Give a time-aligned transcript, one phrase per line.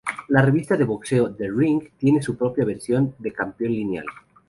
[0.29, 4.05] La revista sobre boxeo "The Ring" tiene su propia versión de campeón lineal.